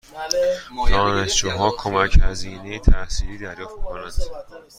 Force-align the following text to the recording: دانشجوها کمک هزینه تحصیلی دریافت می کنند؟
دانشجوها 0.89 1.71
کمک 1.77 2.19
هزینه 2.23 2.79
تحصیلی 2.79 3.37
دریافت 3.37 3.77
می 3.77 3.83
کنند؟ 3.83 4.13